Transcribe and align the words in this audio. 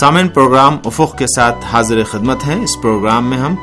سامن 0.00 0.28
پروگرام 0.28 0.76
افق 0.84 1.18
کے 1.18 1.26
ساتھ 1.26 1.64
حاضر 1.64 2.04
خدمت 2.04 2.46
ہیں۔ 2.46 2.62
اس 2.62 2.82
پروگرام 2.82 3.30
میں 3.30 3.38
ہم 3.38 3.54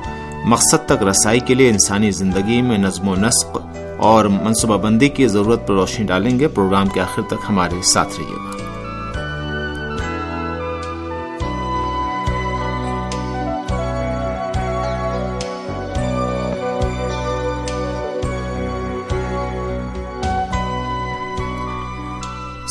مقصد 0.46 0.86
تک 0.86 1.04
رسائی 1.04 1.40
کے 1.40 1.54
لیے 1.54 1.70
انسانی 1.70 2.12
زندگی 2.12 2.62
میں 2.62 2.78
نظم 2.78 3.08
و 3.08 3.16
نسق 3.16 3.58
اور 3.98 4.26
منصوبہ 4.26 4.78
بندی 4.78 5.10
کی 5.10 5.28
ضرورت 5.28 5.68
پر 5.68 5.74
روشنی 5.74 6.06
ڈالیں 6.06 6.40
گے۔ 6.40 6.48
پروگرام 6.48 6.88
کے 6.88 7.02
آخر 7.02 7.22
تک 7.22 7.36
ہمارے 7.50 7.82
ساتھ 7.84 8.10
رہیے 8.18 8.36
گا۔ 8.36 8.75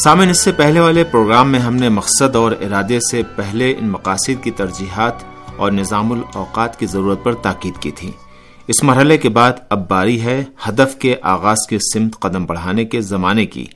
سامن 0.04 0.30
اس 0.30 0.40
سے 0.40 0.52
پہلے 0.52 0.80
والے 0.80 1.04
پروگرام 1.04 1.52
میں 1.52 1.60
ہم 1.60 1.76
نے 1.76 1.88
مقصد 1.88 2.36
اور 2.36 2.52
ارادے 2.52 2.98
سے 3.10 3.22
پہلے 3.36 3.74
ان 3.78 3.88
مقاصد 3.88 4.44
کی 4.44 4.50
ترجیحات 4.50 5.12
اور 5.56 5.72
نظام 5.72 6.12
الاوقات 6.12 6.78
کی 6.78 6.86
ضرورت 6.86 7.24
پر 7.24 7.34
تاکید 7.34 7.82
کی 7.82 7.90
تھی۔ 7.90 8.10
اس 8.66 8.82
مرحلے 8.82 9.18
کے 9.18 9.28
بعد 9.28 9.52
اب 9.68 9.88
باری 9.88 10.20
ہے 10.20 10.44
ہدف 10.68 10.96
کے 10.98 11.16
آغاز 11.22 11.56
کی 11.68 11.78
سمت 11.78 12.20
قدم 12.20 12.46
بڑھانے 12.46 12.84
کے 12.84 13.00
زمانے 13.00 13.46
کی 13.46 13.66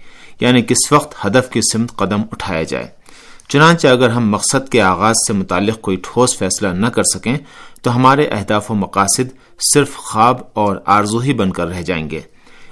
یعنی 0.41 0.63
کس 0.63 0.93
وقت 0.93 1.27
ہدف 1.27 1.51
کی 1.51 1.61
سمت 1.73 1.97
قدم 1.97 2.23
اٹھایا 2.33 2.63
جائے۔ 2.63 2.87
چنانچہ 3.49 3.89
اگر 3.89 4.09
ہم 4.09 4.31
مقصد 4.31 4.69
کے 4.69 4.83
آغاز 4.83 5.15
سے 5.27 5.33
متعلق 5.33 5.81
کوئی 5.81 5.97
ٹھوس 5.97 6.39
فیصلہ 6.39 6.69
نہ 6.69 6.87
کر 6.87 7.03
سکیں، 7.15 7.37
تو 7.83 7.97
ہمارے 7.97 8.27
اہداف 8.27 8.71
و 8.71 8.75
مقاصد 8.75 9.59
صرف 9.75 9.97
خواب 9.97 10.37
اور 10.55 10.77
آرزو 10.87 11.19
ہی 11.19 11.35
بن 11.35 11.53
کر 11.53 11.67
رہ 11.67 11.83
جائیں 11.83 12.11
گے۔ 12.11 12.21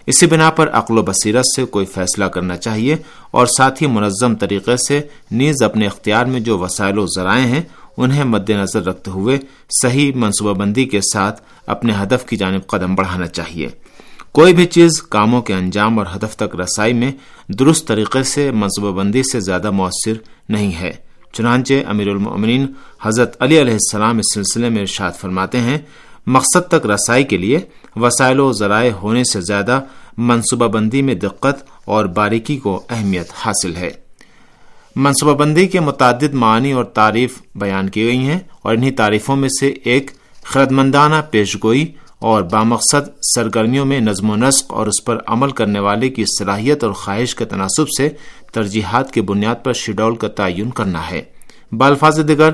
اسی 0.07 0.27
بنا 0.27 0.51
پر 0.51 0.71
عقل 0.71 0.99
و 0.99 1.03
بصیرت 1.03 1.45
سے 1.57 1.65
کوئی 1.65 1.87
فیصلہ 1.87 2.25
کرنا 2.25 2.57
چاہیے 2.57 2.97
اور 3.31 3.47
ساتھ 3.47 3.83
ہی 3.83 3.89
منظم 3.89 4.35
طریقے 4.35 4.77
سے 4.77 5.01
نیز 5.31 5.63
اپنے 5.63 5.87
اختیار 5.87 6.27
میں 6.27 6.41
جو 6.41 6.59
وسائل 6.59 6.99
و 6.99 7.07
ذرائع 7.07 7.47
ہیں، 7.47 7.61
انہیں 7.97 8.25
مد 8.25 8.51
نظر 8.51 8.87
رکھتے 8.87 9.11
ہوئے 9.11 9.39
صحیح 9.83 10.13
منصوبہ 10.15 10.53
بندی 10.53 10.85
کے 10.85 11.01
ساتھ 11.01 11.43
اپنے 11.67 11.93
ہدف 12.03 12.27
کی 12.27 12.37
جانب 12.37 12.67
قدم 12.67 12.95
بڑھانا 12.95 13.27
چاہیے۔ 13.27 13.69
کوئی 14.33 14.55
بھی 14.55 14.67
چیز 14.67 15.03
کاموں 15.03 15.43
کے 15.43 15.55
انجام 15.55 15.99
اور 15.99 16.07
ہدف 16.17 16.37
تک 16.37 16.61
رسائی 16.61 16.93
میں 16.93 17.13
درست 17.49 17.89
طریقے 17.89 18.23
سے 18.23 18.51
منصوبہ 18.51 18.93
بندی 18.93 19.23
سے 19.23 19.41
زیادہ 19.41 19.71
مؤثر 19.71 20.13
نہیں 20.49 20.73
ہے۔ 20.81 20.93
چنانچہ 21.33 21.75
امیر 21.87 22.09
المؤمنین 22.09 22.67
حضرت 23.03 23.43
علی 23.43 23.61
علیہ 23.61 23.73
السلام 23.73 24.19
اس 24.19 24.35
سلسلے 24.35 24.69
میں 24.69 24.81
ارشاد 24.81 25.13
فرماتے 25.13 25.61
ہیں 25.61 25.79
مقصد 26.27 26.69
تک 26.69 26.87
رسائی 26.87 27.25
کے 27.25 27.37
لیے 27.37 27.59
وسائل 27.97 28.41
و 28.41 28.53
ذرائع 28.53 28.93
ہونے 28.93 29.25
سے 29.25 29.41
زیادہ 29.41 29.81
منصوبہ 30.19 30.67
بندی 30.67 31.03
میں 31.03 31.15
دقت 31.15 31.71
اور 31.85 32.05
باریکی 32.05 32.57
کو 32.57 32.83
اہمیت 32.91 33.27
حاصل 33.35 33.77
ہے۔ 33.77 33.91
منصوبہ 34.97 35.35
بندی 35.35 35.67
کے 35.67 35.81
متعدد 35.81 36.35
معنی 36.35 36.73
اور 36.73 36.85
تعریف 36.85 37.43
بیان 37.55 37.89
کی 37.89 38.05
گئی 38.05 38.19
ہیں 38.19 38.39
اور 38.63 38.75
انہی 38.75 38.91
تعریفوں 38.91 39.37
میں 39.37 39.49
سے 39.61 39.67
ایک 39.67 40.11
خردمندانہ 40.43 41.15
پیشگوئی 41.31 41.93
اور 42.19 42.43
بامقصد 42.43 43.09
سرگرمیوں 43.35 43.85
میں 43.85 44.01
نظم 44.01 44.31
و 44.31 44.37
نسق 44.37 44.75
اور 44.75 44.87
اس 44.87 45.05
پر 45.05 45.19
عمل 45.27 45.51
کرنے 45.51 45.79
والے 45.79 46.09
کی 46.09 46.25
صلاحیت 46.39 46.85
اور 46.85 46.93
خواہش 46.93 47.35
کے 47.35 47.45
تناسب 47.45 47.85
سے 47.99 48.09
ترجیحات 48.53 49.13
کی 49.13 49.21
بنیاد 49.21 49.55
پر 49.65 49.73
شیڈول 49.73 50.17
کا 50.17 50.29
تعین 50.29 50.71
کرنا 50.71 51.11
ہے۔ 51.11 51.23
بالفاظ 51.73 52.21
دیگر، 52.29 52.51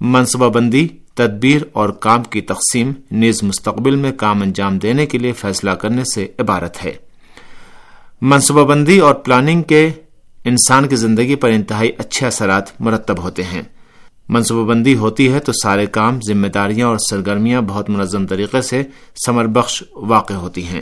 منصوبہ 0.00 0.48
بندی 0.48 0.88
تدبیر 1.16 1.62
اور 1.72 1.88
کام 1.88 2.22
کی 2.22 2.40
تقسیم 2.40 2.92
نیز 3.10 3.42
مستقبل 3.42 3.96
میں 3.96 4.12
کام 4.12 4.42
انجام 4.42 4.78
دینے 4.78 5.06
کے 5.06 5.18
لیے 5.18 5.32
فیصلہ 5.32 5.70
کرنے 5.70 6.02
سے 6.14 6.26
عبارت 6.38 6.84
ہے۔ 6.84 6.92
منصوبہ 8.20 8.64
بندی 8.64 8.98
اور 8.98 9.14
پلاننگ 9.14 9.62
کے 9.62 9.90
انسان 10.44 10.88
کی 10.88 10.96
زندگی 10.96 11.34
پر 11.34 11.50
انتہائی 11.50 11.92
اچھے 11.98 12.26
اثرات 12.26 12.80
مرتب 12.80 13.22
ہوتے 13.22 13.44
ہیں۔ 13.44 13.62
منصوبہ 14.28 14.68
بندی 14.68 14.96
ہوتی 14.96 15.32
ہے 15.32 15.38
تو 15.38 15.52
سارے 15.62 15.86
کام، 15.86 16.18
ذمہ 16.28 16.46
داریاں 16.46 16.88
اور 16.88 16.96
سرگرمیاں 17.10 17.62
بہت 17.62 17.90
منظم 17.90 18.26
طریقے 18.26 18.62
سے 18.62 18.82
سمر 19.26 19.46
بخش 19.46 19.82
واقع 19.94 20.34
ہوتی 20.34 20.66
ہیں۔ 20.66 20.80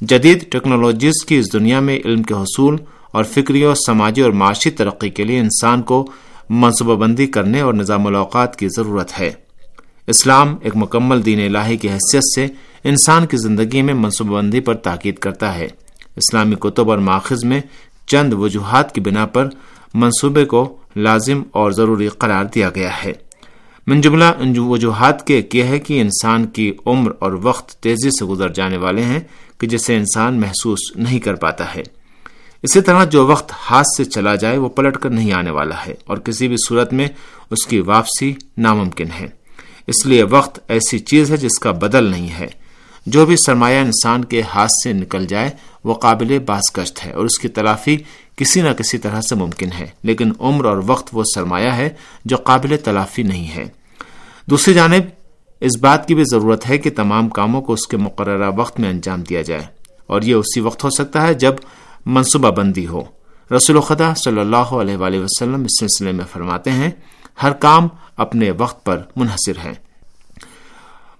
جدید 0.00 0.52
ٹیکنالوجیز 0.52 1.24
کی 1.24 1.36
اس 1.36 1.52
دنیا 1.52 1.80
میں 1.80 1.98
علم 2.04 2.22
کے 2.22 2.34
حصول 2.34 2.76
اور 3.12 3.24
فکری 3.24 3.64
اور 3.64 3.74
سماجی 3.74 4.20
اور 4.20 4.30
معاشی 4.30 4.70
ترقی 4.70 5.10
کے 5.10 5.24
لیے 5.24 5.38
انسان 5.38 5.82
کو 5.82 6.10
منصوبہ 6.50 6.96
بندی 6.96 7.26
کرنے 7.26 7.60
اور 7.60 7.74
نظام 7.74 8.06
الاوقات 8.06 8.56
کی 8.56 8.68
ضرورت 8.68 9.20
ہے۔ 9.20 9.49
اسلام 10.06 10.56
ایک 10.60 10.76
مکمل 10.76 11.24
دین 11.24 11.56
الہی 11.56 11.76
کی 11.76 11.88
حیثیت 11.88 12.22
سے 12.34 12.46
انسان 12.84 13.26
کی 13.26 13.36
زندگی 13.36 13.82
میں 13.82 13.94
منصوبہ 13.94 14.30
بندی 14.30 14.60
پر 14.60 14.74
تاکید 14.74 15.18
کرتا 15.18 15.54
ہے۔ 15.54 15.68
اسلامی 16.16 16.54
کتب 16.60 16.90
اور 16.90 16.98
ماخذ 16.98 17.44
میں 17.44 17.60
چند 18.06 18.32
وجوہات 18.32 18.94
کی 18.94 19.00
بنا 19.00 19.26
پر 19.26 19.48
منصوبے 19.94 20.44
کو 20.44 20.76
لازم 20.96 21.42
اور 21.50 21.70
ضروری 21.70 22.08
قرار 22.08 22.44
دیا 22.44 22.70
گیا 22.74 23.04
ہے۔ 23.04 23.12
من 23.86 24.00
جملہ 24.00 24.24
ان 24.24 24.54
وجوہات 24.58 25.26
کے 25.26 25.42
یہ 25.52 25.62
ہے 25.62 25.78
کہ 25.78 26.00
انسان 26.00 26.46
کی 26.46 26.72
عمر 26.86 27.12
اور 27.18 27.32
وقت 27.42 27.70
تیزی 27.82 28.10
سے 28.10 28.24
گزر 28.24 28.48
جانے 28.48 28.76
والے 28.76 29.02
ہیں 29.02 29.20
کہ 29.58 29.66
جسے 29.66 29.96
انسان 29.96 30.40
محسوس 30.40 30.78
نہیں 30.96 31.20
کر 31.20 31.34
پاتا 31.34 31.74
ہے۔ 31.74 31.82
اسی 32.62 32.80
طرح 32.80 33.04
جو 33.04 33.26
وقت 33.26 33.52
ہاتھ 33.70 33.86
سے 33.96 34.04
چلا 34.04 34.34
جائے 34.34 34.58
وہ 34.58 34.68
پلٹ 34.68 34.96
کر 34.96 35.10
نہیں 35.10 35.32
آنے 35.32 35.50
والا 35.50 35.74
ہے 35.86 35.94
اور 36.04 36.16
کسی 36.16 36.48
بھی 36.48 36.56
صورت 36.68 36.92
میں 36.92 37.08
اس 37.50 37.66
کی 37.66 37.80
واپسی 37.80 38.34
ناممکن 38.58 39.06
ہے۔ 39.20 39.39
اس 39.90 40.06
لیے 40.06 40.22
وقت 40.22 40.70
ایسی 40.70 40.98
چیز 40.98 41.30
ہے 41.30 41.36
جس 41.36 41.58
کا 41.58 41.70
بدل 41.70 42.04
نہیں 42.04 42.28
ہے۔ 42.38 42.46
جو 43.06 43.26
بھی 43.26 43.36
سرمایہ 43.36 43.78
انسان 43.78 44.24
کے 44.24 44.42
ہاتھ 44.54 44.70
سے 44.84 44.92
نکل 44.92 45.26
جائے، 45.26 45.50
وہ 45.84 45.94
قابل 45.94 46.38
باز 46.38 46.78
گشت 46.78 47.06
ہے 47.06 47.12
اور 47.12 47.24
اس 47.24 47.38
کی 47.38 47.48
تلافی 47.48 47.96
کسی 48.36 48.62
نہ 48.62 48.68
کسی 48.68 48.98
طرح 48.98 49.20
سے 49.20 49.34
ممکن 49.34 49.68
ہے۔ 49.78 49.86
لیکن 50.02 50.32
عمر 50.40 50.64
اور 50.64 50.82
وقت 50.86 51.08
وہ 51.12 51.22
سرمایہ 51.34 51.70
ہے 51.70 51.88
جو 52.24 52.36
قابل 52.36 52.76
تلافی 52.84 53.22
نہیں 53.22 53.56
ہے۔ 53.56 53.64
دوسری 54.46 54.74
جانب، 54.74 55.02
اس 55.60 55.78
بات 55.80 56.08
کی 56.08 56.14
بھی 56.14 56.22
ضرورت 56.30 56.70
ہے 56.70 56.78
کہ 56.78 56.90
تمام 56.90 57.28
کاموں 57.28 57.62
کو 57.62 57.72
اس 57.72 57.86
کے 57.86 57.96
مقررہ 57.96 58.50
وقت 58.56 58.80
میں 58.80 58.90
انجام 58.90 59.20
دیا 59.20 59.42
جائے 59.42 59.62
اور 60.06 60.22
یہ 60.22 60.34
اسی 60.34 60.60
وقت 60.60 60.84
ہو 60.84 60.90
سکتا 60.90 61.26
ہے 61.26 61.34
جب 61.34 61.54
منصوبہ 62.06 62.50
بندی 62.50 62.86
ہو۔ 62.86 63.02
رسول 63.56 63.80
خدا 63.80 64.14
صلی 64.14 64.40
اللہ 64.40 64.56
علیہ 64.56 64.96
وآلہ 64.96 65.16
وسلم 65.16 65.62
اس 65.62 65.80
سلسلے 65.80 66.12
میں 66.12 66.24
فرماتے 66.32 66.70
ہیں 66.70 66.90
ہر 67.42 67.52
کام 67.52 67.88
اپنے 68.16 68.50
وقت 68.50 68.84
پر 68.84 69.02
منحصر 69.16 69.58
ہے 69.64 69.72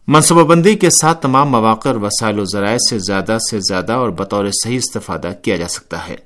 منصوبہ 0.08 0.42
بندی 0.42 0.74
کے 0.74 0.90
ساتھ 0.90 1.22
تمام 1.22 1.48
مواقع 1.48 1.88
وسائل 1.88 2.38
و 2.38 2.44
ذرائع 2.44 2.76
سے 2.90 2.98
زیادہ 2.98 3.38
سے 3.50 3.58
زیادہ 3.60 3.92
اور 3.92 4.10
بطور 4.10 4.44
صحیح 4.64 4.76
استفادہ 4.76 5.32
کیا 5.42 5.56
جا 5.56 5.68
سکتا 5.68 6.08
ہے۔ 6.08 6.16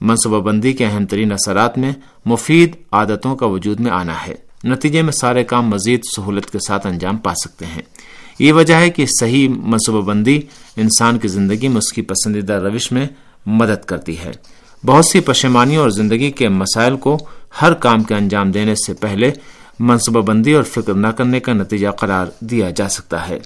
منصوبہ 0.00 0.40
بندی 0.40 0.72
کے 0.72 0.86
اہم 0.86 1.06
ترین 1.06 1.32
اثرات 1.32 1.78
میں 1.78 1.92
مفید 2.26 2.76
عادتوں 2.92 3.36
کا 3.36 3.46
وجود 3.46 3.80
میں 3.80 3.90
آنا 3.90 4.26
ہے۔ 4.26 4.34
نتیجے 4.64 5.02
میں 5.02 5.12
سارے 5.12 5.44
کام 5.44 5.68
مزید 5.68 6.00
سہولت 6.16 6.50
کے 6.50 6.58
ساتھ 6.58 6.86
انجام 6.86 7.16
پا 7.16 7.34
سکتے 7.34 7.66
ہیں۔ 7.66 7.82
یہ 8.38 8.52
وجہ 8.52 8.74
ہے 8.74 8.90
کہ 8.90 9.06
صحیح 9.20 9.48
منصوبہ 9.48 10.00
بندی 10.00 10.40
انسان 10.76 11.18
کی 11.18 11.28
زندگی 11.28 11.68
میں 11.68 11.76
اس 11.76 11.92
کی 11.92 12.02
پسندیدہ 12.02 12.52
روش 12.52 12.92
میں 12.92 13.06
مدد 13.46 13.84
کرتی 13.84 14.18
ہے۔ 14.18 14.32
بہت 14.86 15.04
سی 15.06 15.20
پشیمانیوں 15.20 15.82
اور 15.82 15.90
زندگی 15.90 16.30
کے 16.30 16.48
مسائل 16.48 16.96
کو 16.96 17.18
ہر 17.62 17.74
کام 17.74 18.02
کے 18.02 18.14
انجام 18.14 18.50
دینے 18.50 18.74
سے 18.74 18.94
پہلے 18.94 19.30
منصوبہ 19.80 20.20
بندی 20.20 20.52
اور 20.52 20.62
فکر 20.62 20.94
نہ 20.94 21.06
کرنے 21.06 21.40
کا 21.40 21.52
نتیجہ 21.52 21.88
قرار 21.88 22.26
دیا 22.40 22.70
جا 22.70 22.88
سکتا 22.88 23.28
ہے۔ 23.28 23.38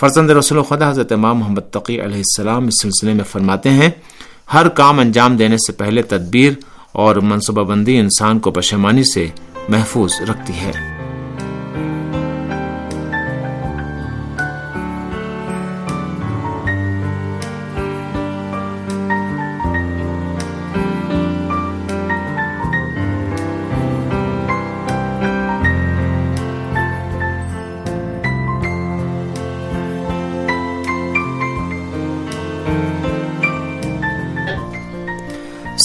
فرزند 0.00 0.30
رسول 0.30 0.62
خدا 0.62 0.90
حضرت 0.90 1.12
امام 1.12 1.38
محمد 1.38 1.60
تقی 1.70 2.00
علیہ 2.00 2.16
السلام 2.16 2.66
اس 2.66 2.82
سلسلے 2.82 3.14
میں 3.14 3.24
فرماتے 3.24 3.70
ہیں، 3.70 3.90
ہر 4.54 4.68
کام 4.68 4.98
انجام 4.98 5.36
دینے 5.36 5.56
سے 5.56 5.72
پہلے 5.72 6.02
تدبیر 6.02 6.52
اور 6.92 7.16
منصوبہ 7.16 7.64
بندی 7.64 7.98
انسان 7.98 8.38
کو 8.38 8.50
پشیمانی 8.50 9.04
سے 9.04 9.26
محفوظ 9.68 10.12
رکھتی 10.30 10.52
ہے۔ 10.52 10.89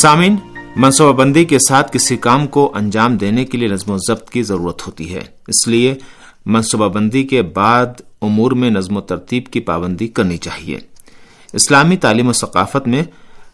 سامعین، 0.06 0.36
منصوبہ 0.76 1.18
بندی 1.18 1.46
کے 1.46 1.58
ساتھ 1.60 1.94
کسی 1.94 2.18
کام 2.18 2.48
کو 2.48 2.72
انجام 2.76 3.18
دینے 3.18 3.46
کے 3.46 3.58
لیے 3.58 3.68
نظم 3.68 3.92
و 3.92 3.98
ضبط 3.98 4.30
کی 4.30 4.44
ضرورت 4.44 4.88
ہوتی 4.88 5.16
ہے۔ 5.16 5.22
اس 5.48 5.68
لیے 5.68 5.96
منصوبہ 6.46 6.88
بندی 6.88 7.24
کے 7.24 7.42
بعد 7.42 7.86
امور 8.22 8.52
میں 8.52 8.70
نظم 8.70 8.98
و 8.98 9.02
ترتیب 9.02 9.46
کی 9.48 9.60
پابندی 9.60 10.08
کرنی 10.08 10.38
چاہیے۔ 10.38 10.78
اسلامی 11.54 11.98
تعلیم 11.98 12.28
و 12.28 12.34
ثقافت 12.34 12.88
میں 12.88 13.04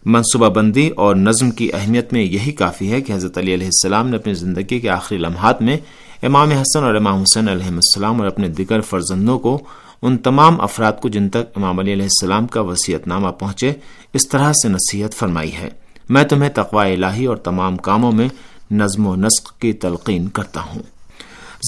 منصوبہ 0.05 0.49
بندی 0.49 0.89
اور 0.89 1.15
نظم 1.15 1.51
کی 1.51 1.69
اہمیت 1.73 2.13
میں 2.13 2.23
یہی 2.23 2.51
کافی 2.51 2.91
ہے 2.91 3.01
کہ 3.01 3.13
حضرت 3.13 3.37
علی 3.37 3.53
علیہ 3.53 3.67
السلام 3.67 4.09
نے 4.09 4.15
اپنی 4.15 4.33
زندگی 4.33 4.79
کے 4.79 4.89
آخری 4.89 5.17
لمحات 5.17 5.61
میں 5.61 5.77
امام 6.23 6.51
حسن 6.51 6.83
اور 6.83 6.95
امام 6.95 7.21
حسین 7.21 7.49
علیہ 7.49 7.67
السلام 7.67 8.19
اور 8.19 8.27
اپنے 8.27 8.47
دیگر 8.47 8.81
فرزندوں 8.81 9.39
کو 9.39 9.63
ان 10.01 10.17
تمام 10.17 10.61
افراد 10.61 10.93
کو 11.01 11.09
جن 11.09 11.29
تک 11.29 11.43
امام 11.55 11.79
علی 11.79 11.93
علیہ 11.93 12.05
السلام 12.05 12.47
کا 12.47 12.61
وسیعت 12.61 13.07
نامہ 13.07 13.29
پہنچے، 13.29 13.73
اس 14.13 14.27
طرح 14.27 14.53
سے 14.53 14.67
نصیحت 14.67 15.13
فرمائی 15.13 15.53
ہے۔ 15.53 15.80
میں 16.11 16.23
تمہیں 16.23 16.49
تقوا 16.49 16.85
الہی 16.85 17.25
اور 17.25 17.37
تمام 17.37 17.77
کاموں 17.77 18.11
میں 18.11 18.27
نظم 18.71 19.07
و 19.07 19.15
نسق 19.15 19.59
کی 19.59 19.73
تلقین 19.73 20.27
کرتا 20.27 20.61
ہوں۔ 20.61 20.83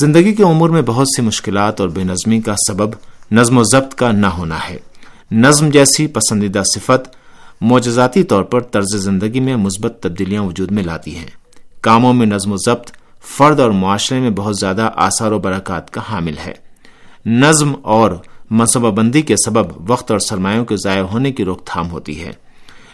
زندگی 0.01 0.33
کے 0.33 0.43
امور 0.43 0.69
میں 0.69 0.81
بہت 0.81 1.07
سی 1.07 1.21
مشکلات 1.21 1.81
اور 1.81 1.89
بے 1.89 2.03
نظمی 2.03 2.41
کا 2.41 2.55
سبب 2.67 2.89
نظم 3.31 3.57
و 3.57 3.63
ضبط 3.63 3.95
کا 3.95 4.11
نہ 4.11 4.27
ہونا 4.27 4.57
ہے۔ 4.69 4.77
نظم 5.31 5.69
جیسی 5.69 6.07
پسندیدہ 6.07 6.61
صفت 6.73 7.15
معجزاتی 7.61 8.23
طور 8.23 8.43
پر 8.43 8.61
طرز 8.61 8.95
زندگی 8.95 9.39
میں 9.39 9.55
مثبت 9.55 9.97
تبدیلیاں 10.01 10.43
وجود 10.43 10.71
میں 10.71 10.83
لاتی 10.83 11.15
ہیں۔ 11.15 11.27
کاموں 11.81 12.13
میں 12.13 12.25
نظم 12.25 12.51
و 12.51 12.55
ضبط 12.57 12.91
فرد 13.37 13.59
اور 13.59 13.71
معاشرے 13.71 14.19
میں 14.19 14.29
بہت 14.29 14.59
زیادہ 14.59 14.89
آثار 14.95 15.31
و 15.31 15.39
برکات 15.39 15.91
کا 15.91 16.01
حامل 16.09 16.37
ہے۔ 16.45 16.53
نظم 17.25 17.73
اور 17.81 18.11
منصوبہ 18.49 18.91
بندی 18.91 19.21
کے 19.21 19.35
سبب 19.45 19.91
وقت 19.91 20.11
اور 20.11 20.19
سرمایوں 20.19 20.65
کے 20.65 20.75
ضائع 20.77 21.03
ہونے 21.03 21.31
کی 21.31 21.45
روک 21.45 21.65
تھام 21.65 21.91
ہوتی 21.91 22.23
ہے۔ 22.23 22.31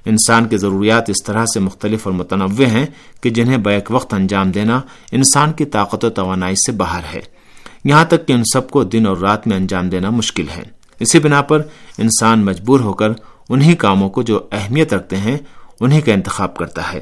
انسان 0.06 0.48
کی 0.48 0.58
ضروریات 0.58 1.10
اس 1.10 1.24
طرح 1.26 1.46
سے 1.46 1.60
مختلف 1.60 2.08
اور 2.08 2.14
متنوع 2.14 2.66
ہیں 2.66 2.86
کہ 3.22 3.30
جنہیں 3.30 3.58
بیک 3.58 3.92
وقت 3.92 4.14
انجام 4.14 4.52
دینا 4.52 4.82
انسان 5.12 5.54
کی 5.54 5.66
طاقت 5.66 6.06
و 6.06 6.10
توانائی 6.10 6.56
سے 6.56 6.72
باہر 6.72 7.02
ہے۔ 7.14 7.20
یہاں 7.84 8.06
تک 8.06 8.28
کہ 8.28 8.34
ان 8.34 8.44
سب 8.54 8.70
کو 8.70 8.84
دن 8.84 9.08
اور 9.08 9.18
رات 9.18 9.48
میں 9.48 9.58
انجام 9.58 9.90
دینا 9.90 10.10
مشکل 10.10 10.46
ہے۔ 10.58 10.64
اسی 11.00 11.20
بنا 11.20 11.42
پر 11.42 11.62
انسان 11.98 12.46
مجبور 12.46 12.80
ہو 12.80 12.94
کر 12.94 13.10
انہی 13.50 13.76
کاموں 13.76 14.10
کو 14.10 14.22
جو 14.22 14.48
اہمیت 14.52 14.94
رکھتے 14.94 15.18
ہیں 15.18 15.38
انہی 15.80 16.02
کا 16.02 16.14
انتخاب 16.14 16.56
کرتا 16.56 16.94
ہے 16.94 17.02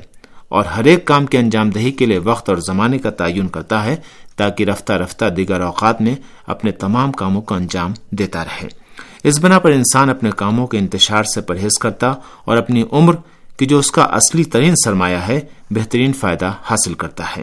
اور 0.50 0.66
ہر 0.66 0.84
ایک 0.84 1.06
کام 1.06 1.26
کی 1.26 1.38
انجام 1.38 1.70
دہی 1.70 1.92
کے 1.92 2.06
لیے 2.06 2.18
وقت 2.18 2.50
اور 2.50 2.58
زمانے 2.58 3.00
کا 3.00 3.10
تعین 3.10 3.48
کرتا 3.48 3.84
ہے 3.84 3.96
تاکہ 4.36 4.64
رفتہ 4.64 4.94
رفتہ 4.94 5.26
دیگر 5.26 5.62
اوقات 5.62 6.02
میں 6.02 6.16
اپنے 6.48 6.72
تمام 6.72 7.12
کاموں 7.12 7.42
کا 7.42 7.56
انجام 7.56 7.94
دیتا 8.10 8.44
رہے۔ 8.44 8.87
اس 9.28 9.40
بنا 9.40 9.60
پر 9.60 9.72
انسان 9.72 10.10
اپنے 10.10 10.30
کاموں 10.36 10.68
کے 10.68 10.78
انتشار 10.78 11.24
سے 11.24 11.42
پرہیز 11.42 11.80
کرتا 11.82 12.14
اور 12.46 12.58
اپنی 12.58 12.84
عمر 12.92 13.16
کی 13.58 13.66
جو 13.66 13.80
اس 13.80 13.92
کا 13.92 14.04
اصلی 14.04 14.44
ترین 14.44 14.74
سرمایہ 14.86 15.18
ہے، 15.18 15.40
بہترین 15.72 16.14
فائدہ 16.14 16.54
حاصل 16.64 16.94
کرتا 16.94 17.24
ہے۔ 17.38 17.42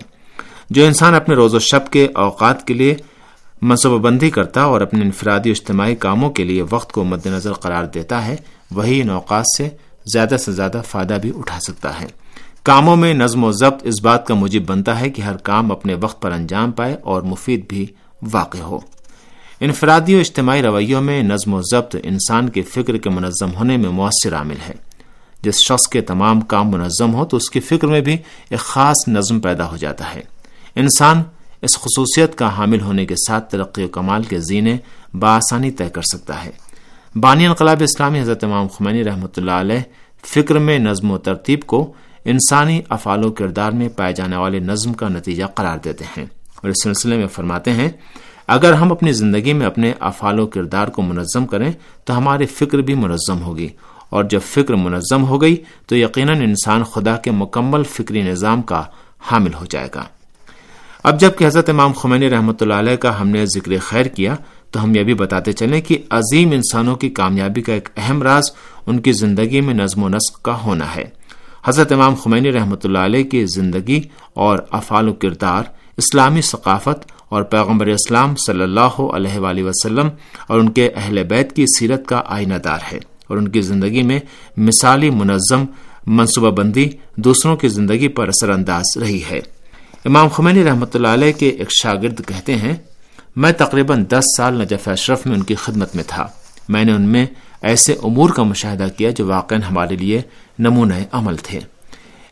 جو 0.70 0.84
انسان 0.84 1.14
اپنے 1.14 1.34
روز 1.34 1.54
و 1.54 1.58
شب 1.58 1.90
کے 1.90 2.08
اوقات 2.14 2.66
کے 2.66 2.74
لیے 2.74 2.94
منصوبہ 3.62 3.98
بندی 3.98 4.30
کرتا 4.30 4.62
اور 4.62 4.80
اپنے 4.80 5.00
انفرادی 5.00 5.50
اجتماعی 5.50 5.94
کاموں 5.94 6.30
کے 6.30 6.44
لیے 6.44 6.64
وقت 6.70 6.92
کو 6.92 7.04
مد 7.04 7.26
نظر 7.26 7.52
قرار 7.52 7.84
دیتا 7.84 8.26
ہے، 8.26 8.36
وہی 8.70 9.00
ان 9.00 9.10
اوقات 9.10 9.44
سے 9.56 9.68
زیادہ 10.06 10.36
سے 10.36 10.52
زیادہ 10.52 10.82
فائدہ 10.88 11.18
بھی 11.22 11.32
اٹھا 11.36 11.60
سکتا 11.60 12.00
ہے۔ 12.00 12.06
کاموں 12.62 12.96
میں 12.96 13.14
نظم 13.14 13.44
و 13.44 13.52
ضبط 13.52 13.80
اس 13.82 14.02
بات 14.02 14.26
کا 14.26 14.34
موجب 14.34 14.62
بنتا 14.66 15.00
ہے 15.00 15.10
کہ 15.10 15.22
ہر 15.22 15.36
کام 15.36 15.72
اپنے 15.72 15.94
وقت 16.00 16.22
پر 16.22 16.32
انجام 16.32 16.72
پائے 16.72 16.96
اور 17.02 17.22
مفید 17.22 17.64
بھی 17.68 17.86
واقع 18.32 18.58
ہو۔ 18.58 18.80
انفرادی 19.64 20.14
و 20.14 20.18
اجتماعی 20.18 20.62
رویوں 20.62 21.00
میں 21.00 21.22
نظم 21.22 21.54
و 21.54 21.60
ضبط 21.62 21.96
انسان 22.02 22.48
کے 22.48 22.62
فکر 22.62 22.96
کے 22.96 23.10
منظم 23.10 23.54
ہونے 23.54 23.76
میں 23.76 23.90
مؤثر 23.90 24.34
عامل 24.34 24.56
ہے۔ 24.68 24.74
جس 25.42 25.58
شخص 25.58 25.88
کے 25.88 26.00
تمام 26.00 26.40
کام 26.40 26.70
منظم 26.70 27.14
ہو 27.14 27.24
تو 27.24 27.36
اس 27.36 27.50
کی 27.50 27.60
فکر 27.60 27.86
میں 27.86 28.00
بھی 28.00 28.16
ایک 28.50 28.58
خاص 28.58 29.08
نظم 29.08 29.40
پیدا 29.40 29.70
ہو 29.70 29.76
جاتا 29.76 30.14
ہے۔ 30.14 30.20
انسان 30.76 31.22
اس 31.62 31.78
خصوصیت 31.78 32.34
کا 32.34 32.56
حامل 32.56 32.80
ہونے 32.80 33.06
کے 33.06 33.14
ساتھ 33.28 33.50
ترقی 33.50 33.84
و 33.84 33.88
کمال 33.88 34.22
کے 34.22 34.38
زینے 34.38 34.76
بآسانی 35.14 35.70
طے 35.70 35.88
کر 35.88 36.02
سکتا 36.02 36.44
ہے۔ 36.44 36.50
بانی 37.14 37.46
انقلاب 37.46 37.82
اسلامی 37.82 38.20
حضرت 38.20 38.44
امام 38.44 38.66
خمینی 38.66 39.04
رحمۃ 39.04 39.34
اللہ 39.36 39.50
علیہ 39.50 39.80
فکر 40.24 40.58
میں 40.58 40.78
نظم 40.78 41.10
و 41.10 41.18
ترتیب 41.18 41.60
کو 41.66 41.92
انسانی 42.24 42.80
افعال 42.88 43.24
و 43.24 43.32
کردار 43.32 43.72
میں 43.72 43.88
پائے 43.88 44.12
جانے 44.12 44.36
والے 44.36 44.58
نظم 44.58 44.92
کا 44.92 45.08
نتیجہ 45.08 45.44
قرار 45.44 45.78
دیتے 45.78 46.04
ہیں 46.16 46.24
اور 46.56 46.68
اس 46.68 46.82
سلسلے 46.82 47.16
میں 47.16 47.26
فرماتے 47.26 47.72
ہیں 47.72 47.88
اگر 48.46 48.72
ہم 48.72 48.92
اپنی 48.92 49.12
زندگی 49.12 49.52
میں 49.52 49.66
اپنے 49.66 49.92
افعال 50.00 50.40
و 50.40 50.46
کردار 50.46 50.88
کو 50.88 51.02
منظم 51.02 51.46
کریں، 51.46 51.72
تو 52.04 52.16
ہماری 52.16 52.46
فکر 52.46 52.78
بھی 52.78 52.94
منظم 52.94 53.42
ہوگی۔ 53.42 53.68
اور 54.10 54.24
جب 54.24 54.40
فکر 54.42 54.74
منظم 54.74 55.24
ہو 55.24 55.40
گئی، 55.40 55.56
تو 55.86 55.96
یقیناً 55.96 56.40
انسان 56.40 56.84
خدا 56.84 57.16
کے 57.16 57.30
مکمل 57.30 57.82
فکری 57.82 58.22
نظام 58.22 58.62
کا 58.62 58.82
حامل 59.30 59.54
ہو 59.54 59.64
جائے 59.70 59.88
گا۔ 59.94 60.04
اب 61.04 61.20
جبکہ 61.20 61.46
حضرت 61.46 61.70
امام 61.70 61.92
خمینی 61.92 62.30
رحمۃ 62.30 62.52
اللہ 62.60 62.74
علیہ 62.74 62.96
کا 62.96 63.20
ہم 63.20 63.28
نے 63.28 63.46
ذکر 63.46 63.78
خیر 63.78 64.06
کیا، 64.06 64.36
تو 64.70 64.84
ہم 64.84 64.94
یہ 64.94 65.02
بھی 65.02 65.14
بتاتے 65.14 65.52
چلیں 65.52 65.80
کہ 65.80 65.98
عظیم 66.10 66.50
انسانوں 66.50 66.96
کی 66.96 67.08
کامیابی 67.08 67.62
کا 67.62 67.72
ایک 67.72 67.88
اہم 67.96 68.22
راز 68.22 68.44
ان 68.86 68.98
کی 68.98 69.12
زندگی 69.12 69.60
میں 69.60 69.74
نظم 69.74 70.02
و 70.02 70.08
نسق 70.08 70.42
کا 70.42 70.62
ہونا 70.62 70.94
ہے۔ 70.96 71.04
حضرت 71.64 71.92
امام 71.92 72.14
خمینی 72.14 72.52
رحمۃ 72.52 72.76
اللہ 72.84 72.98
علیہ 72.98 73.24
کی 73.24 73.46
زندگی 73.46 74.00
اور 74.34 74.58
افعال 74.70 75.08
و 75.08 75.12
کردار، 75.12 75.62
اسلامی 75.96 76.40
ثقافت 76.40 77.12
اور 77.34 77.42
پیغمبر 77.42 77.86
اسلام 77.86 78.34
صلی 78.46 78.62
اللہ 78.62 79.00
علیہ 79.00 79.38
وآلہ 79.38 79.62
وسلم 79.62 80.08
اور 80.46 80.58
ان 80.58 80.68
کے 80.68 80.90
اہل 80.96 81.22
بیت 81.22 81.56
کی 81.56 81.64
سیرت 81.78 82.06
کا 82.06 82.22
آئینہ 82.26 82.54
دار 82.54 82.78
ہے 82.92 82.98
اور 83.28 83.36
ان 83.36 83.48
کی 83.48 83.60
زندگی 83.60 84.02
میں 84.02 84.20
مثالی 84.56 85.10
منظم 85.10 85.64
منصوبہ 86.06 86.50
بندی 86.50 86.88
دوسروں 87.16 87.56
کی 87.56 87.68
زندگی 87.68 88.08
پر 88.08 88.28
اثر 88.28 88.50
انداز 88.50 88.98
رہی 89.00 89.22
ہے۔ 89.30 89.40
امام 90.04 90.28
خمینی 90.28 90.64
رحمۃ 90.64 90.92
اللہ 90.94 91.08
علیہ 91.08 91.32
کے 91.32 91.48
ایک 91.48 91.68
شاگرد 91.82 92.20
کہتے 92.26 92.56
ہیں، 92.56 92.76
میں 93.36 93.52
تقریباً 93.52 94.04
دس 94.08 94.24
سال 94.36 94.54
نجف 94.54 94.88
اشرف 94.88 95.26
میں 95.26 95.36
ان 95.36 95.42
کی 95.42 95.54
خدمت 95.54 95.96
میں 95.96 96.04
تھا۔ 96.06 96.26
میں 96.68 96.84
نے 96.84 96.92
ان 96.92 97.02
میں 97.02 97.26
ایسے 97.62 97.92
امور 97.92 98.30
کا 98.30 98.42
مشاہدہ 98.42 98.86
کیا 98.96 99.10
جو 99.10 99.26
واقع 99.26 99.54
ہمارے 99.54 99.96
لیے 99.96 100.22
نمونۂ 100.58 101.00
عمل 101.12 101.36
تھے۔ 101.36 101.60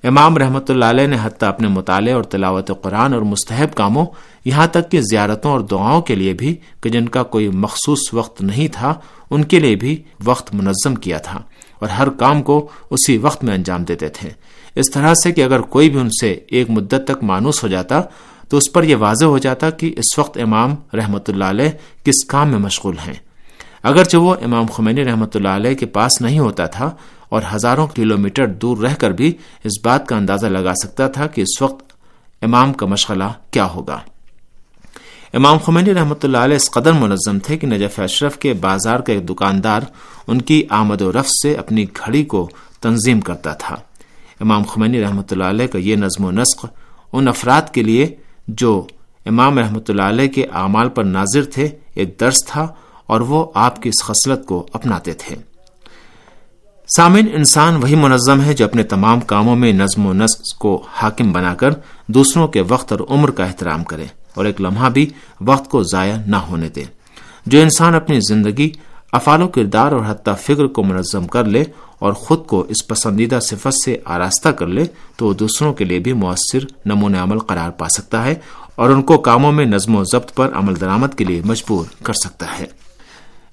امام 0.04 0.36
رحمۃ 0.36 0.68
اللہ 0.68 0.84
علیہ 0.84 1.06
نے 1.06 1.16
حتیٰ 1.22 1.48
اپنے 1.48 1.68
مطالعے 1.68 2.12
اور 2.12 2.22
تلاوت 2.22 2.70
قرآن 2.82 3.12
اور 3.14 3.22
مستحب 3.22 3.74
کاموں 3.74 4.04
یہاں 4.44 4.66
تک 4.66 4.90
کہ 4.90 5.00
زیارتوں 5.00 5.50
اور 5.50 5.60
دعاؤں 5.60 6.00
کے 6.00 6.14
لیے 6.14 6.32
بھی 6.32 6.54
کہ 6.82 6.90
جن 6.90 7.08
کا 7.08 7.22
کوئی 7.22 7.48
مخصوص 7.48 8.12
وقت 8.14 8.42
نہیں 8.42 8.68
تھا، 8.72 8.92
ان 9.30 9.44
کے 9.44 9.60
لیے 9.60 9.76
بھی 9.76 10.02
وقت 10.24 10.54
منظم 10.54 10.94
کیا 10.94 11.18
تھا 11.18 11.40
اور 11.80 11.88
ہر 11.88 12.08
کام 12.18 12.42
کو 12.42 12.68
اسی 12.90 13.16
وقت 13.18 13.44
میں 13.44 13.54
انجام 13.54 13.84
دیتے 13.84 14.08
تھے۔ 14.08 14.30
اس 14.76 14.90
طرح 14.90 15.14
سے 15.22 15.32
کہ 15.32 15.44
اگر 15.44 15.60
کوئی 15.74 15.90
بھی 15.90 16.00
ان 16.00 16.10
سے 16.20 16.32
ایک 16.48 16.70
مدت 16.70 17.06
تک 17.06 17.22
مانوس 17.22 17.62
ہو 17.62 17.68
جاتا، 17.68 18.00
تو 18.48 18.56
اس 18.56 18.72
پر 18.72 18.82
یہ 18.82 18.96
واضح 18.96 19.24
ہو 19.24 19.38
جاتا 19.38 19.70
کہ 19.70 19.94
اس 19.96 20.18
وقت 20.18 20.38
امام 20.42 20.74
رحمۃ 20.94 21.28
اللہ 21.28 21.44
علیہ 21.44 21.70
کس 22.04 22.24
کام 22.24 22.50
میں 22.50 22.58
مشغول 22.58 22.96
ہیں۔ 23.06 23.14
اگرچہ 23.82 24.16
وہ 24.16 24.34
امام 24.42 24.66
خمینی 24.66 25.04
رحمۃ 25.04 25.34
اللہ 25.34 25.48
علیہ 25.48 25.74
کے 25.74 25.86
پاس 25.86 26.20
نہیں 26.20 26.38
ہوتا 26.38 26.66
تھا 26.66 26.90
اور 27.32 27.42
ہزاروں 27.54 27.86
کلومیٹر 27.86 28.46
دور 28.62 28.76
رہ 28.78 28.94
کر 28.94 29.10
بھی 29.10 29.32
اس 29.64 29.78
بات 29.84 30.06
کا 30.08 30.16
اندازہ 30.16 30.46
لگا 30.46 30.74
سکتا 30.74 31.08
تھا 31.08 31.26
کہ 31.26 31.40
اس 31.40 31.60
وقت 31.62 31.92
امام 32.42 32.72
کا 32.72 32.86
مشغلہ 32.86 33.30
کیا 33.50 33.64
ہوگا۔ 33.64 33.98
امام 35.34 35.58
خمینی 35.58 35.94
رحمۃ 35.94 36.24
اللہ 36.24 36.38
علیہ 36.38 36.56
اس 36.56 36.70
قدر 36.70 36.92
منظم 36.92 37.38
تھے 37.38 37.56
کہ 37.56 37.66
نجف 37.66 37.98
اشرف 38.00 38.38
کے 38.38 38.52
بازار 38.60 39.00
کا 39.00 39.12
ایک 39.12 39.28
دکاندار 39.28 39.82
ان 40.28 40.42
کی 40.42 40.62
آمد 40.70 41.02
و 41.02 41.12
رفت 41.12 41.30
سے 41.42 41.54
اپنی 41.54 41.84
گھڑی 41.96 42.24
کو 42.24 42.48
تنظیم 42.80 43.20
کرتا 43.20 43.52
تھا۔ 43.54 43.76
امام 44.40 44.62
خمینی 44.62 45.00
رحمۃ 45.02 45.30
اللہ 45.30 45.44
علیہ 45.44 45.66
کا 45.66 45.78
یہ 45.78 45.96
نظم 45.96 46.24
و 46.24 46.30
نسق 46.30 46.66
ان 47.12 47.28
افراد 47.28 47.72
کے 47.74 47.82
لیے 47.82 48.06
جو 48.48 48.86
امام 49.26 49.58
رحمۃ 49.58 49.88
اللہ 49.88 50.02
علیہ 50.02 50.28
کے 50.28 50.46
اعمال 50.52 50.88
پر 50.88 51.04
ناظر 51.04 51.44
تھے 51.44 51.68
ایک 51.94 52.20
درس 52.20 52.44
تھا 52.44 52.66
اور 53.06 53.20
وہ 53.20 53.44
آپ 53.54 53.82
کی 53.82 53.88
اس 53.88 54.02
خصلت 54.04 54.46
کو 54.46 54.66
اپناتے 54.72 55.12
تھے۔ 55.12 55.36
سامن 56.96 57.26
انسان 57.32 57.76
وہی 57.76 57.94
منظم 57.94 58.40
ہے 58.40 58.54
جو 58.54 58.64
اپنے 58.64 58.82
تمام 58.82 59.20
کاموں 59.20 59.56
میں 59.56 59.72
نظم 59.72 60.06
و 60.06 60.12
نسق 60.12 60.58
کو 60.58 60.86
حاکم 60.92 61.32
بنا 61.32 61.54
کر 61.54 61.70
دوسروں 62.06 62.48
کے 62.48 62.60
وقت 62.60 62.92
اور 62.92 63.00
عمر 63.10 63.30
کا 63.30 63.44
احترام 63.44 63.84
کرے 63.84 64.04
اور 64.34 64.44
ایک 64.44 64.60
لمحہ 64.60 64.88
بھی 64.88 65.10
وقت 65.40 65.70
کو 65.70 65.82
ضائع 65.82 66.16
نہ 66.26 66.36
ہونے 66.36 66.68
دے۔ 66.68 66.84
جو 67.46 67.60
انسان 67.60 67.94
اپنی 67.94 68.18
زندگی، 68.28 68.70
افعال 69.12 69.42
و 69.42 69.48
کردار 69.48 69.92
اور 69.92 70.00
حتیٰ 70.06 70.34
فکر 70.36 70.66
کو 70.66 70.82
منظم 70.82 71.26
کر 71.26 71.44
لے 71.44 71.64
اور 71.98 72.12
خود 72.12 72.46
کو 72.46 72.64
اس 72.68 72.86
پسندیدہ 72.86 73.38
صفت 73.42 73.84
سے 73.84 73.96
آراستہ 74.04 74.48
کر 74.48 74.66
لے، 74.66 74.84
تو 75.16 75.26
وہ 75.26 75.34
دوسروں 75.34 75.74
کے 75.74 75.84
لیے 75.84 75.98
بھی 75.98 76.12
مؤثر 76.12 76.58
نمونۂ 76.86 77.18
عمل 77.18 77.38
قرار 77.38 77.70
پا 77.70 77.88
سکتا 77.88 78.24
ہے 78.24 78.34
اور 78.74 78.90
ان 78.90 79.02
کو 79.02 79.18
کاموں 79.18 79.52
میں 79.52 79.64
نظم 79.64 79.96
و 79.96 80.04
ضبط 80.04 80.34
پر 80.34 80.50
عمل 80.54 80.80
درآمد 80.80 81.14
کے 81.16 81.24
لیے 81.24 81.42
مجبور 81.44 81.84
کر 82.02 82.12
سکتا 82.12 82.46
ہے۔ 82.58 82.81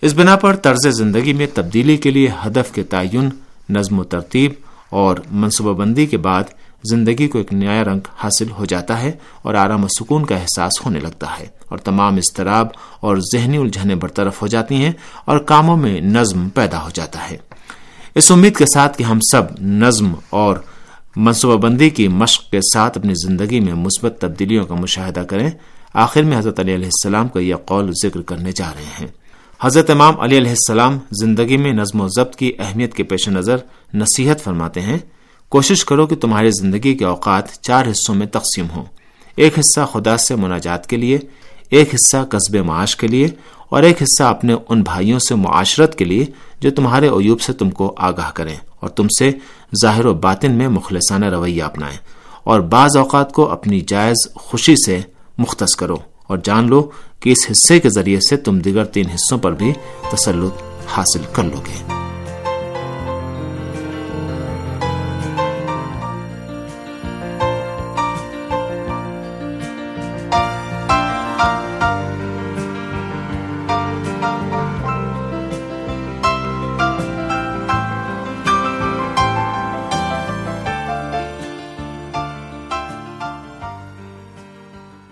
اس 0.02 0.14
بنا 0.14 0.36
پر 0.36 0.56
طرز 0.56 0.88
زندگی 0.88 1.34
میں 1.34 1.48
تبدیلی 1.54 1.98
کے 1.98 2.12
لیے 2.12 2.30
ہدف 2.46 2.72
کے 2.72 2.84
تعین، 2.84 3.30
نظم 3.70 4.00
و 4.00 4.04
ترتیب 4.04 4.52
اور 4.90 5.18
منصوبہ 5.32 5.74
بندی 5.74 6.06
کے 6.06 6.18
بعد 6.18 6.44
زندگی 6.84 7.28
کو 7.28 7.38
ایک 7.38 7.54
نیا 7.54 7.84
رنگ 7.84 8.00
حاصل 8.16 8.52
ہو 8.52 8.66
جاتا 8.66 9.02
ہے 9.02 9.12
اور 9.42 9.56
آرام 9.56 9.84
و 9.84 9.88
سکون 9.88 10.26
کا 10.26 10.36
احساس 10.36 10.86
ہونے 10.86 11.00
لگتا 11.00 11.28
ہے 11.40 11.46
اور 11.70 11.78
تمام 11.78 12.16
اضطراب 12.16 12.68
اور 13.00 13.18
ذہنی 13.18 13.58
الجھنیں 13.58 13.96
برطرف 13.96 14.42
ہو 14.42 14.48
جاتی 14.48 14.76
ہیں 14.76 14.92
اور 15.26 15.38
کاموں 15.38 15.78
میں 15.78 16.02
نظم 16.02 16.50
پیدا 16.50 16.84
ہو 16.84 16.90
جاتا 16.94 17.30
ہے۔ 17.32 17.38
اس 18.16 18.32
امید 18.32 18.56
کے 18.56 18.66
ساتھ 18.74 18.98
کہ 18.98 19.04
ہم 19.04 19.20
سب 19.32 19.44
نظم 19.62 20.14
اور 20.30 20.58
منصوبہ 21.16 21.58
بندی 21.58 21.90
کی 21.90 22.08
مشق 22.08 22.52
کے 22.52 22.60
ساتھ 22.74 22.98
اپنی 22.98 23.14
زندگی 23.14 23.60
میں 23.60 23.74
مثبت 23.74 24.18
تبدیلیوں 24.22 24.66
کا 24.66 24.76
مشاہدہ 24.76 25.20
کریں، 25.20 25.50
آخر 25.94 26.24
میں 26.24 26.38
حضرت 26.38 26.60
علیہ 26.60 26.76
السلام 26.76 27.28
کا 27.28 27.40
یہ 27.40 27.56
قول 27.56 27.92
ذکر 28.04 28.22
کرنے 28.22 28.52
جا 28.52 28.72
رہے 28.76 28.92
ہیں۔ 29.00 29.08
حضرت 29.62 29.90
امام 29.90 30.20
علی 30.20 30.38
علیہ 30.38 30.50
السلام 30.50 30.98
زندگی 31.12 31.58
میں 31.58 31.74
نظم 31.74 32.02
و 32.02 32.08
ضبط 32.08 32.36
کی 32.36 32.52
اہمیت 32.60 32.94
کے 32.94 33.04
پیش 33.04 33.30
نظر 33.30 33.58
نصیحت 33.94 34.42
فرماتے 34.42 34.82
ہیں، 34.82 34.98
کوشش 35.50 35.86
کرو 35.86 36.08
کہ 36.08 36.16
تمہاری 36.16 36.50
زندگی 36.52 36.96
کے 36.96 37.06
اوقات 37.06 37.62
چار 37.62 37.86
حصوں 37.92 38.16
میں 38.16 38.28
تقسیم 38.28 38.66
ہوں۔ 38.76 38.84
ایک 39.36 39.60
حصہ 39.60 39.80
خدا 39.94 40.18
سے 40.18 40.36
مناجات 40.36 40.88
کے 40.88 40.98
لیے، 40.98 41.20
ایک 41.70 41.96
حصہ 41.96 42.18
قصب 42.30 42.56
معاش 42.56 42.96
کے 42.96 43.08
لیے 43.08 43.28
اور 43.70 43.84
ایک 43.84 44.02
حصہ 44.02 44.24
اپنے 44.24 44.56
ان 44.70 44.82
بھائیوں 44.82 45.20
سے 45.20 45.36
معاشرت 45.36 45.96
کے 45.96 46.06
لیے 46.06 46.26
جو 46.60 46.72
تمہارے 46.72 47.08
عیوب 47.08 47.42
سے 47.42 47.54
تم 47.54 47.70
کو 47.70 47.96
آگاہ 47.98 48.32
کریں 48.32 48.56
اور 48.80 48.90
تم 48.90 49.08
سے 49.20 49.32
ظاہر 49.82 50.06
و 50.06 50.14
باطن 50.14 50.52
میں 50.52 50.68
مخلصانہ 50.68 51.26
رویہ 51.26 51.64
اپنائیں۔ 51.64 51.98
اور 52.44 52.60
بعض 52.60 52.98
اوقات 52.98 53.34
کو 53.34 53.50
اپنی 53.50 53.82
جائز 53.82 54.34
خوشی 54.36 54.76
سے 54.86 55.00
مختص 55.38 55.76
کرو 55.76 55.98
اور 56.28 56.38
جان 56.44 56.68
لو 56.68 56.90
کہ 57.20 57.30
اس 57.30 57.52
حصے 57.52 57.80
کے 57.80 57.90
ذریعے 57.90 58.20
سے 58.30 58.38
تم 58.38 58.60
دیگر 58.60 58.86
تین 58.86 59.10
حصوں 59.10 59.38
پر 59.38 59.52
بھی 59.52 59.74
تسلط 60.12 60.62
حاصل 60.88 61.22
کر 61.34 61.44
لو 61.44 61.60
گے۔ 61.60 61.99